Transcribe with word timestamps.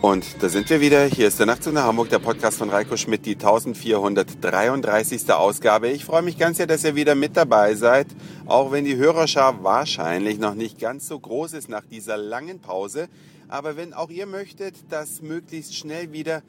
Und 0.00 0.40
da 0.40 0.48
sind 0.48 0.70
wir 0.70 0.80
wieder. 0.80 1.06
Hier 1.06 1.26
ist 1.26 1.40
der 1.40 1.46
Nachtzug 1.46 1.72
nach 1.72 1.82
Hamburg, 1.82 2.08
der 2.08 2.20
Podcast 2.20 2.58
von 2.58 2.70
Reiko 2.70 2.96
Schmidt, 2.96 3.26
die 3.26 3.34
1433. 3.34 5.28
Ausgabe. 5.32 5.88
Ich 5.88 6.04
freue 6.04 6.22
mich 6.22 6.38
ganz 6.38 6.58
sehr, 6.58 6.68
dass 6.68 6.84
ihr 6.84 6.94
wieder 6.94 7.16
mit 7.16 7.36
dabei 7.36 7.74
seid, 7.74 8.06
auch 8.46 8.70
wenn 8.70 8.84
die 8.84 8.94
Hörerschar 8.94 9.64
wahrscheinlich 9.64 10.38
noch 10.38 10.54
nicht 10.54 10.78
ganz 10.78 11.08
so 11.08 11.18
groß 11.18 11.54
ist 11.54 11.68
nach 11.68 11.84
dieser 11.84 12.16
langen 12.16 12.60
Pause. 12.60 13.08
Aber 13.48 13.76
wenn 13.76 13.92
auch 13.92 14.08
ihr 14.08 14.26
möchtet, 14.26 14.76
dass 14.88 15.20
möglichst 15.20 15.74
schnell 15.74 16.12
wieder 16.12 16.42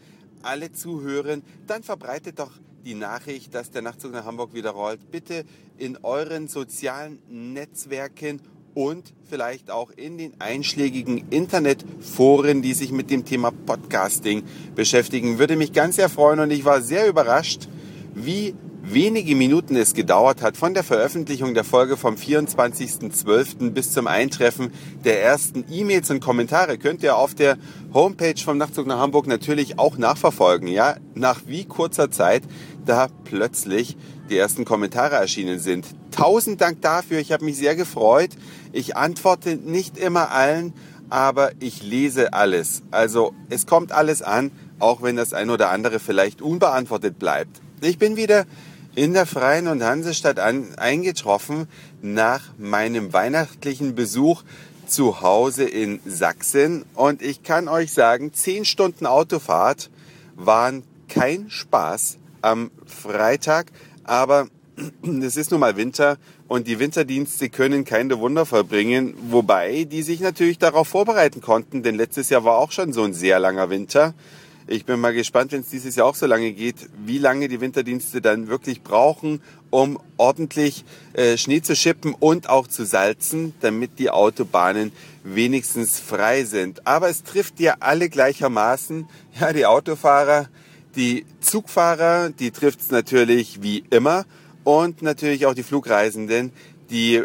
alle 0.44 0.72
zuhören, 0.72 1.42
dann 1.66 1.82
verbreitet 1.82 2.38
doch 2.38 2.52
die 2.86 2.94
Nachricht, 2.94 3.56
dass 3.56 3.72
der 3.72 3.82
Nachtzug 3.82 4.12
nach 4.12 4.26
Hamburg 4.26 4.54
wieder 4.54 4.72
rollt. 4.72 5.10
Bitte 5.10 5.44
in 5.80 5.98
euren 6.04 6.48
sozialen 6.48 7.18
Netzwerken 7.28 8.42
und 8.80 9.14
vielleicht 9.30 9.72
auch 9.72 9.92
in 9.92 10.18
den 10.18 10.40
einschlägigen 10.40 11.26
Internetforen, 11.32 12.62
die 12.62 12.74
sich 12.74 12.94
mit 12.94 13.12
dem 13.12 13.26
Thema 13.26 13.52
Podcasting 13.52 14.44
beschäftigen. 14.74 15.38
Würde 15.38 15.58
mich 15.58 15.74
ganz 15.74 15.98
sehr 15.98 16.08
freuen 16.08 16.40
und 16.40 16.50
ich 16.50 16.64
war 16.64 16.82
sehr 16.82 17.10
überrascht, 17.10 17.68
wie 18.16 18.56
wenige 18.94 19.36
Minuten 19.36 19.76
es 19.76 19.94
gedauert 19.94 20.42
hat 20.42 20.58
von 20.58 20.74
der 20.74 20.84
Veröffentlichung 20.84 21.54
der 21.54 21.64
Folge 21.64 21.96
vom 21.96 22.16
24.12. 22.16 23.70
bis 23.70 23.92
zum 23.92 24.08
Eintreffen 24.08 24.72
der 25.06 25.22
ersten 25.22 25.64
E-Mails 25.70 26.10
und 26.10 26.22
Kommentare. 26.22 26.78
Könnt 26.80 27.04
ihr 27.04 27.16
auf 27.16 27.36
der 27.36 27.58
Homepage 27.94 28.40
vom 28.44 28.58
Nachtzug 28.58 28.88
nach 28.88 28.98
Hamburg 28.98 29.28
natürlich 29.28 29.78
auch 29.78 29.98
nachverfolgen. 29.98 30.68
Ja, 30.68 30.96
nach 31.14 31.42
wie 31.46 31.66
kurzer 31.66 32.10
Zeit 32.10 32.44
da 32.86 33.10
plötzlich 33.26 33.96
die 34.30 34.38
ersten 34.38 34.66
Kommentare 34.66 35.16
erschienen 35.16 35.60
sind. 35.60 35.86
Tausend 36.12 36.60
Dank 36.60 36.82
dafür. 36.82 37.20
Ich 37.20 37.32
habe 37.32 37.46
mich 37.46 37.58
sehr 37.58 37.76
gefreut. 37.76 38.32
Ich 38.72 38.98
antworte 38.98 39.56
nicht 39.56 39.98
immer 39.98 40.32
allen, 40.32 40.74
aber 41.10 41.52
ich 41.60 41.84
lese 41.84 42.34
alles. 42.34 42.82
Also 42.90 43.34
es 43.50 43.68
kommt 43.68 43.92
alles 43.92 44.24
an, 44.24 44.52
auch 44.80 45.04
wenn 45.04 45.16
das 45.16 45.34
ein 45.34 45.52
oder 45.52 45.70
andere 45.70 46.00
vielleicht 46.00 46.42
unbeantwortet 46.42 47.20
bleibt. 47.20 47.62
Ich 47.82 47.98
bin 47.98 48.18
wieder 48.18 48.46
in 48.96 49.14
der 49.14 49.26
Freien 49.26 49.68
und 49.68 49.84
Hansestadt 49.84 50.40
an, 50.40 50.76
eingetroffen 50.76 51.68
nach 52.02 52.42
meinem 52.58 53.14
weihnachtlichen 53.14 53.96
Besuch 53.96 54.44
zu 54.88 55.22
Hause 55.22 55.66
in 55.66 56.00
Sachsen. 56.06 56.86
Und 56.96 57.22
ich 57.22 57.44
kann 57.44 57.68
euch 57.68 57.94
sagen, 57.94 58.34
zehn 58.34 58.66
Stunden 58.66 59.06
Autofahrt 59.06 59.90
waren 60.36 60.84
kein 61.08 61.50
Spaß 61.50 62.18
am 62.42 62.72
Freitag. 62.86 63.68
Aber 64.04 64.48
es 65.22 65.38
ist 65.38 65.52
nun 65.52 65.60
mal 65.60 65.78
Winter 65.78 66.18
und 66.48 66.68
die 66.68 66.80
Winterdienste 66.80 67.50
können 67.50 67.86
keine 67.86 68.20
Wunder 68.20 68.46
vollbringen, 68.46 69.14
wobei 69.30 69.84
die 69.84 70.02
sich 70.02 70.20
natürlich 70.20 70.58
darauf 70.58 70.88
vorbereiten 70.88 71.42
konnten, 71.42 71.84
denn 71.84 71.96
letztes 71.96 72.30
Jahr 72.30 72.44
war 72.44 72.58
auch 72.58 72.72
schon 72.72 72.92
so 72.92 73.04
ein 73.04 73.14
sehr 73.14 73.40
langer 73.40 73.70
Winter. 73.70 74.16
Ich 74.72 74.86
bin 74.86 75.00
mal 75.00 75.16
gespannt, 75.16 75.52
wenn 75.52 75.62
es 75.62 75.70
dieses 75.70 75.96
Jahr 75.96 76.06
auch 76.06 76.14
so 76.14 76.28
lange 76.28 76.52
geht, 76.52 76.76
wie 77.04 77.18
lange 77.18 77.48
die 77.48 77.60
Winterdienste 77.60 78.22
dann 78.22 78.50
wirklich 78.50 78.84
brauchen, 78.84 79.42
um 79.72 80.00
ordentlich 80.18 80.86
äh, 81.14 81.38
Schnee 81.38 81.64
zu 81.64 81.76
schippen 81.76 82.14
und 82.14 82.50
auch 82.50 82.68
zu 82.68 82.86
salzen, 82.86 83.56
damit 83.62 83.98
die 83.98 84.12
Autobahnen 84.12 84.92
wenigstens 85.24 86.00
frei 86.00 86.44
sind. 86.44 86.86
Aber 86.86 87.10
es 87.10 87.24
trifft 87.24 87.60
ja 87.60 87.78
alle 87.80 88.10
gleichermaßen. 88.10 89.08
Ja, 89.40 89.54
die 89.54 89.66
Autofahrer, 89.66 90.50
die 90.96 91.26
Zugfahrer, 91.42 92.30
die 92.30 92.52
trifft 92.52 92.82
es 92.82 92.92
natürlich 92.92 93.64
wie 93.64 93.84
immer 93.90 94.26
und 94.64 95.02
natürlich 95.02 95.48
auch 95.48 95.56
die 95.56 95.64
Flugreisenden, 95.64 96.52
die 96.92 97.24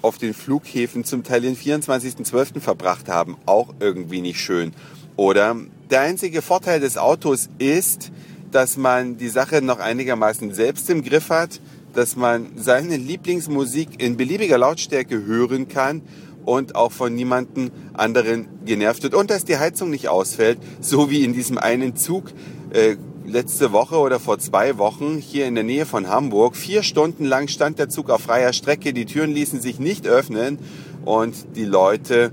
auf 0.00 0.16
den 0.16 0.32
Flughäfen 0.32 1.04
zum 1.04 1.24
Teil 1.24 1.42
den 1.42 1.58
24.12. 1.58 2.60
verbracht 2.60 3.10
haben, 3.10 3.36
auch 3.44 3.74
irgendwie 3.80 4.22
nicht 4.22 4.40
schön. 4.40 4.72
Oder 5.16 5.56
der 5.90 6.00
einzige 6.00 6.42
Vorteil 6.42 6.80
des 6.80 6.98
Autos 6.98 7.48
ist, 7.58 8.10
dass 8.50 8.76
man 8.76 9.16
die 9.16 9.28
Sache 9.28 9.62
noch 9.62 9.78
einigermaßen 9.78 10.52
selbst 10.54 10.88
im 10.90 11.02
Griff 11.02 11.30
hat, 11.30 11.60
dass 11.94 12.16
man 12.16 12.52
seine 12.56 12.96
Lieblingsmusik 12.96 14.02
in 14.02 14.16
beliebiger 14.16 14.58
Lautstärke 14.58 15.24
hören 15.24 15.68
kann 15.68 16.02
und 16.44 16.74
auch 16.74 16.92
von 16.92 17.14
niemandem 17.14 17.70
anderen 17.94 18.46
genervt 18.64 19.02
wird 19.02 19.14
und 19.14 19.30
dass 19.30 19.44
die 19.44 19.58
Heizung 19.58 19.90
nicht 19.90 20.08
ausfällt, 20.08 20.58
so 20.80 21.10
wie 21.10 21.24
in 21.24 21.32
diesem 21.32 21.58
einen 21.58 21.96
Zug 21.96 22.32
äh, 22.70 22.96
letzte 23.26 23.72
Woche 23.72 23.96
oder 23.96 24.20
vor 24.20 24.38
zwei 24.38 24.78
Wochen 24.78 25.18
hier 25.18 25.46
in 25.46 25.56
der 25.56 25.64
Nähe 25.64 25.86
von 25.86 26.08
Hamburg. 26.08 26.56
Vier 26.56 26.82
Stunden 26.82 27.24
lang 27.24 27.48
stand 27.48 27.78
der 27.78 27.88
Zug 27.88 28.10
auf 28.10 28.22
freier 28.22 28.52
Strecke, 28.52 28.92
die 28.92 29.06
Türen 29.06 29.32
ließen 29.32 29.60
sich 29.60 29.80
nicht 29.80 30.06
öffnen 30.06 30.58
und 31.04 31.34
die 31.56 31.64
Leute, 31.64 32.32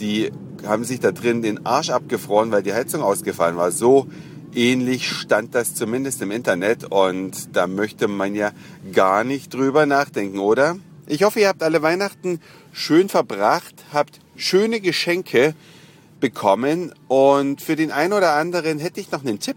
die 0.00 0.30
haben 0.66 0.84
sich 0.84 1.00
da 1.00 1.12
drin 1.12 1.42
den 1.42 1.66
Arsch 1.66 1.90
abgefroren, 1.90 2.50
weil 2.50 2.62
die 2.62 2.74
Heizung 2.74 3.02
ausgefallen 3.02 3.56
war. 3.56 3.70
So 3.70 4.08
ähnlich 4.54 5.08
stand 5.08 5.54
das 5.54 5.74
zumindest 5.74 6.22
im 6.22 6.30
Internet 6.30 6.84
und 6.84 7.56
da 7.56 7.66
möchte 7.66 8.08
man 8.08 8.34
ja 8.34 8.52
gar 8.92 9.24
nicht 9.24 9.54
drüber 9.54 9.86
nachdenken, 9.86 10.38
oder? 10.38 10.76
Ich 11.06 11.22
hoffe, 11.22 11.40
ihr 11.40 11.48
habt 11.48 11.62
alle 11.62 11.82
Weihnachten 11.82 12.40
schön 12.72 13.08
verbracht, 13.08 13.74
habt 13.92 14.20
schöne 14.36 14.80
Geschenke 14.80 15.54
bekommen 16.20 16.92
und 17.08 17.62
für 17.62 17.76
den 17.76 17.92
einen 17.92 18.12
oder 18.12 18.34
anderen 18.34 18.78
hätte 18.78 19.00
ich 19.00 19.10
noch 19.10 19.24
einen 19.24 19.40
Tipp. 19.40 19.56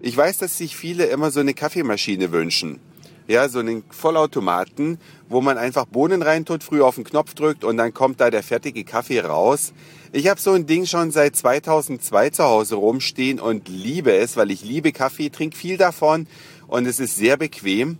Ich 0.00 0.16
weiß, 0.16 0.38
dass 0.38 0.56
sich 0.56 0.76
viele 0.76 1.06
immer 1.06 1.30
so 1.30 1.40
eine 1.40 1.54
Kaffeemaschine 1.54 2.30
wünschen. 2.32 2.80
Ja, 3.28 3.46
so 3.50 3.58
einen 3.58 3.84
Vollautomaten, 3.90 4.98
wo 5.28 5.42
man 5.42 5.58
einfach 5.58 5.84
Bohnen 5.84 6.22
reintut, 6.22 6.64
früh 6.64 6.80
auf 6.80 6.94
den 6.94 7.04
Knopf 7.04 7.34
drückt 7.34 7.62
und 7.62 7.76
dann 7.76 7.92
kommt 7.92 8.22
da 8.22 8.30
der 8.30 8.42
fertige 8.42 8.84
Kaffee 8.84 9.20
raus. 9.20 9.74
Ich 10.12 10.28
habe 10.28 10.40
so 10.40 10.52
ein 10.52 10.64
Ding 10.64 10.86
schon 10.86 11.10
seit 11.10 11.36
2002 11.36 12.30
zu 12.30 12.44
Hause 12.44 12.76
rumstehen 12.76 13.38
und 13.38 13.68
liebe 13.68 14.14
es, 14.14 14.38
weil 14.38 14.50
ich 14.50 14.64
liebe 14.64 14.92
Kaffee, 14.92 15.28
trinke 15.28 15.58
viel 15.58 15.76
davon 15.76 16.26
und 16.68 16.86
es 16.86 17.00
ist 17.00 17.16
sehr 17.16 17.36
bequem, 17.36 17.98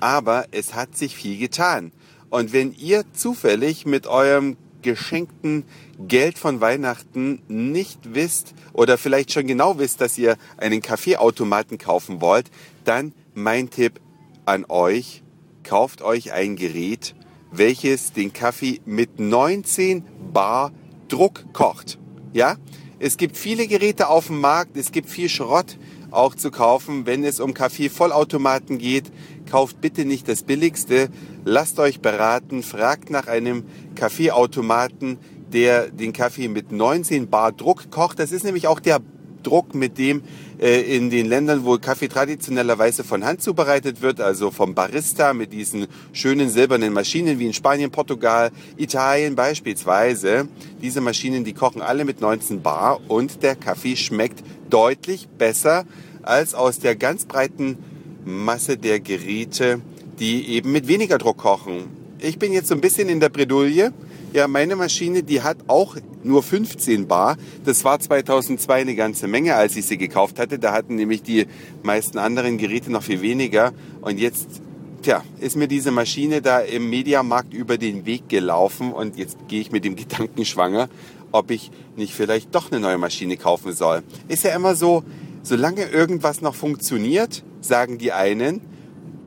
aber 0.00 0.46
es 0.50 0.72
hat 0.72 0.96
sich 0.96 1.14
viel 1.14 1.36
getan. 1.36 1.92
Und 2.30 2.54
wenn 2.54 2.72
ihr 2.72 3.04
zufällig 3.12 3.84
mit 3.84 4.06
eurem 4.06 4.56
geschenkten 4.80 5.64
Geld 6.08 6.38
von 6.38 6.62
Weihnachten 6.62 7.42
nicht 7.48 8.14
wisst 8.14 8.54
oder 8.72 8.96
vielleicht 8.96 9.30
schon 9.30 9.46
genau 9.46 9.78
wisst, 9.78 10.00
dass 10.00 10.16
ihr 10.16 10.38
einen 10.56 10.80
Kaffeeautomaten 10.80 11.76
kaufen 11.76 12.22
wollt, 12.22 12.46
dann 12.84 13.12
mein 13.34 13.68
Tipp 13.68 14.00
an 14.44 14.64
euch, 14.68 15.22
kauft 15.62 16.02
euch 16.02 16.32
ein 16.32 16.56
Gerät, 16.56 17.14
welches 17.50 18.12
den 18.12 18.32
Kaffee 18.32 18.80
mit 18.84 19.18
19 19.18 20.04
Bar 20.32 20.72
Druck 21.08 21.52
kocht. 21.52 21.98
Ja? 22.32 22.56
Es 22.98 23.16
gibt 23.16 23.36
viele 23.36 23.66
Geräte 23.66 24.08
auf 24.08 24.26
dem 24.26 24.40
Markt, 24.40 24.76
es 24.76 24.92
gibt 24.92 25.08
viel 25.08 25.28
Schrott 25.28 25.78
auch 26.10 26.34
zu 26.34 26.50
kaufen. 26.50 27.06
Wenn 27.06 27.24
es 27.24 27.40
um 27.40 27.54
Kaffee-Vollautomaten 27.54 28.78
geht, 28.78 29.10
kauft 29.50 29.80
bitte 29.80 30.04
nicht 30.04 30.28
das 30.28 30.42
billigste. 30.42 31.08
Lasst 31.44 31.78
euch 31.78 32.00
beraten, 32.00 32.62
fragt 32.62 33.10
nach 33.10 33.26
einem 33.26 33.64
Kaffeeautomaten, 33.94 35.18
der 35.52 35.90
den 35.90 36.12
Kaffee 36.12 36.48
mit 36.48 36.72
19 36.72 37.28
Bar 37.28 37.52
Druck 37.52 37.90
kocht. 37.90 38.18
Das 38.18 38.32
ist 38.32 38.44
nämlich 38.44 38.66
auch 38.66 38.80
der 38.80 39.00
Druck, 39.42 39.74
mit 39.74 39.98
dem 39.98 40.22
äh, 40.60 40.96
in 40.96 41.10
den 41.10 41.26
Ländern, 41.26 41.64
wo 41.64 41.78
Kaffee 41.78 42.08
traditionellerweise 42.08 43.04
von 43.04 43.24
Hand 43.24 43.42
zubereitet 43.42 44.02
wird, 44.02 44.20
also 44.20 44.50
vom 44.50 44.74
Barista 44.74 45.32
mit 45.32 45.52
diesen 45.52 45.86
schönen 46.12 46.50
silbernen 46.50 46.92
Maschinen 46.92 47.38
wie 47.38 47.46
in 47.46 47.52
Spanien, 47.52 47.90
Portugal, 47.90 48.50
Italien 48.76 49.34
beispielsweise. 49.34 50.48
Diese 50.82 51.00
Maschinen, 51.00 51.44
die 51.44 51.52
kochen 51.52 51.82
alle 51.82 52.04
mit 52.04 52.20
19 52.20 52.62
Bar 52.62 53.00
und 53.08 53.42
der 53.42 53.56
Kaffee 53.56 53.96
schmeckt 53.96 54.42
deutlich 54.68 55.28
besser 55.28 55.84
als 56.22 56.54
aus 56.54 56.78
der 56.78 56.96
ganz 56.96 57.24
breiten 57.24 57.78
Masse 58.24 58.76
der 58.76 59.00
Geräte, 59.00 59.80
die 60.18 60.48
eben 60.48 60.72
mit 60.72 60.86
weniger 60.88 61.18
Druck 61.18 61.38
kochen. 61.38 61.84
Ich 62.18 62.38
bin 62.38 62.52
jetzt 62.52 62.68
so 62.68 62.74
ein 62.74 62.82
bisschen 62.82 63.08
in 63.08 63.20
der 63.20 63.30
Bredouille. 63.30 63.92
Ja, 64.32 64.46
meine 64.46 64.76
Maschine, 64.76 65.24
die 65.24 65.42
hat 65.42 65.56
auch 65.66 65.96
nur 66.22 66.44
15 66.44 67.08
Bar. 67.08 67.36
Das 67.64 67.82
war 67.82 67.98
2002 67.98 68.82
eine 68.82 68.94
ganze 68.94 69.26
Menge, 69.26 69.56
als 69.56 69.74
ich 69.74 69.86
sie 69.86 69.98
gekauft 69.98 70.38
hatte. 70.38 70.60
Da 70.60 70.72
hatten 70.72 70.94
nämlich 70.94 71.24
die 71.24 71.46
meisten 71.82 72.16
anderen 72.16 72.56
Geräte 72.56 72.92
noch 72.92 73.02
viel 73.02 73.22
weniger. 73.22 73.72
Und 74.00 74.20
jetzt, 74.20 74.62
tja, 75.02 75.24
ist 75.40 75.56
mir 75.56 75.66
diese 75.66 75.90
Maschine 75.90 76.42
da 76.42 76.60
im 76.60 76.88
Mediamarkt 76.88 77.52
über 77.52 77.76
den 77.76 78.06
Weg 78.06 78.28
gelaufen 78.28 78.92
und 78.92 79.16
jetzt 79.16 79.36
gehe 79.48 79.60
ich 79.60 79.72
mit 79.72 79.84
dem 79.84 79.96
Gedanken 79.96 80.44
schwanger, 80.44 80.88
ob 81.32 81.50
ich 81.50 81.72
nicht 81.96 82.14
vielleicht 82.14 82.54
doch 82.54 82.70
eine 82.70 82.80
neue 82.80 82.98
Maschine 82.98 83.36
kaufen 83.36 83.72
soll. 83.72 84.04
Ist 84.28 84.44
ja 84.44 84.54
immer 84.54 84.76
so, 84.76 85.02
solange 85.42 85.86
irgendwas 85.86 86.40
noch 86.40 86.54
funktioniert, 86.54 87.42
sagen 87.62 87.98
die 87.98 88.12
einen, 88.12 88.60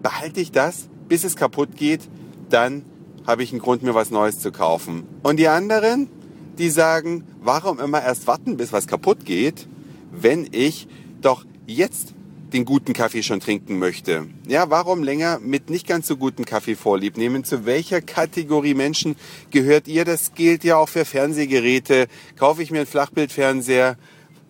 behalte 0.02 0.40
ich 0.40 0.54
das, 0.54 0.88
bis 1.10 1.26
es 1.26 1.36
kaputt 1.36 1.76
geht, 1.76 2.02
dann 2.50 2.86
habe 3.26 3.44
ich 3.44 3.52
einen 3.52 3.62
Grund, 3.62 3.84
mir 3.84 3.96
was 3.96 4.12
Neues 4.12 4.40
zu 4.40 4.52
kaufen. 4.52 5.04
Und 5.24 5.38
die 5.38 5.48
anderen, 5.48 6.10
die 6.58 6.70
sagen, 6.70 7.24
warum 7.42 7.80
immer 7.80 8.02
erst 8.04 8.28
warten, 8.28 8.58
bis 8.58 8.74
was 8.74 8.88
kaputt 8.88 9.26
geht, 9.26 9.68
wenn 10.12 10.48
ich 10.52 10.88
doch 11.22 11.46
jetzt 11.66 12.14
den 12.54 12.66
guten 12.66 12.94
Kaffee 12.94 13.24
schon 13.24 13.40
trinken 13.40 13.80
möchte. 13.80 14.28
Ja, 14.48 14.70
warum 14.70 15.02
länger 15.02 15.40
mit 15.40 15.72
nicht 15.72 15.88
ganz 15.88 16.08
so 16.08 16.18
gutem 16.18 16.46
Kaffee 16.46 16.76
vorlieb 16.76 17.18
nehmen? 17.18 17.44
Zu 17.44 17.66
welcher 17.66 18.00
Kategorie 18.00 18.76
Menschen 18.76 19.16
gehört 19.50 19.88
ihr? 19.88 20.06
Das 20.06 20.36
gilt 20.36 20.64
ja 20.64 20.78
auch 20.78 20.90
für 20.90 21.04
Fernsehgeräte. 21.04 22.08
Kaufe 22.38 22.62
ich 22.62 22.70
mir 22.70 22.80
einen 22.80 22.88
Flachbildfernseher 22.88 23.98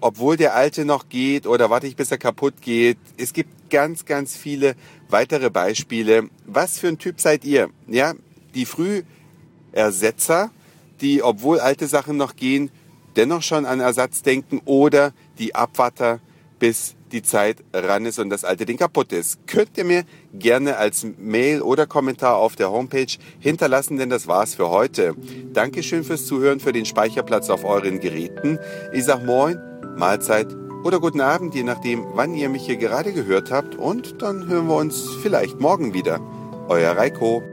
obwohl 0.04 0.36
der 0.36 0.54
alte 0.54 0.84
noch 0.84 1.08
geht 1.08 1.48
oder 1.48 1.70
warte 1.70 1.88
ich, 1.88 1.96
bis 1.96 2.12
er 2.12 2.18
kaputt 2.18 2.56
geht. 2.62 2.98
Es 3.16 3.32
gibt 3.32 3.70
ganz, 3.70 4.04
ganz 4.04 4.36
viele 4.36 4.76
weitere 5.08 5.50
Beispiele. 5.50 6.30
Was 6.46 6.78
für 6.78 6.90
ein 6.90 6.98
Typ 6.98 7.22
seid 7.22 7.46
ihr? 7.46 7.70
Ja, 7.88 8.14
die 8.56 8.66
Frühersetzer, 8.66 10.52
die, 11.02 11.24
obwohl 11.24 11.60
alte 11.60 11.88
Sachen 11.88 12.18
noch 12.18 12.36
gehen, 12.36 12.72
dennoch 13.16 13.42
schon 13.42 13.66
an 13.66 13.80
Ersatz 13.80 14.22
denken 14.22 14.62
oder 14.66 15.14
die 15.38 15.56
Abwarter, 15.56 16.20
bis 16.60 16.96
die 17.12 17.22
Zeit 17.22 17.58
ran 17.74 18.06
ist 18.06 18.20
und 18.20 18.30
das 18.30 18.44
alte 18.44 18.66
Ding 18.66 18.78
kaputt 18.78 19.14
ist. 19.14 19.46
Könnt 19.48 19.78
ihr 19.78 19.84
mir 19.84 20.04
gerne 20.34 20.78
als 20.78 21.06
Mail 21.18 21.62
oder 21.62 21.86
Kommentar 21.86 22.38
auf 22.38 22.56
der 22.56 22.72
Homepage 22.72 23.14
hinterlassen, 23.40 23.98
denn 23.98 24.10
das 24.10 24.28
war's 24.28 24.56
für 24.56 24.70
heute. 24.70 25.16
Dankeschön 25.54 26.04
fürs 26.04 26.26
Zuhören, 26.26 26.60
für 26.60 26.74
den 26.74 26.86
Speicherplatz 26.86 27.50
auf 27.50 27.64
euren 27.64 28.00
Geräten. 28.00 28.58
Ich 28.94 29.06
sag 29.06 29.26
Moin, 29.26 29.60
Mahlzeit 29.96 30.48
oder 30.84 31.00
guten 31.00 31.22
Abend, 31.22 31.54
je 31.54 31.64
nachdem, 31.64 32.06
wann 32.14 32.34
ihr 32.34 32.50
mich 32.50 32.66
hier 32.66 32.78
gerade 32.78 33.14
gehört 33.14 33.52
habt 33.52 33.76
und 33.76 34.22
dann 34.22 34.48
hören 34.48 34.68
wir 34.68 34.76
uns 34.76 35.04
vielleicht 35.22 35.60
morgen 35.60 35.94
wieder. 35.94 36.20
Euer 36.68 36.98
Reiko. 36.98 37.53